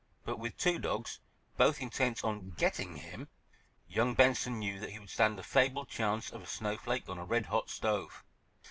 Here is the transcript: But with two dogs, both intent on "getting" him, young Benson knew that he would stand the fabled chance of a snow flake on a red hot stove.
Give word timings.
But 0.25 0.39
with 0.39 0.57
two 0.57 0.79
dogs, 0.79 1.19
both 1.57 1.79
intent 1.79 2.23
on 2.23 2.55
"getting" 2.57 2.95
him, 2.95 3.27
young 3.87 4.15
Benson 4.15 4.57
knew 4.57 4.79
that 4.79 4.89
he 4.89 4.97
would 4.97 5.11
stand 5.11 5.37
the 5.37 5.43
fabled 5.43 5.89
chance 5.89 6.31
of 6.31 6.41
a 6.41 6.47
snow 6.47 6.75
flake 6.75 7.07
on 7.07 7.19
a 7.19 7.23
red 7.23 7.45
hot 7.45 7.69
stove. 7.69 8.23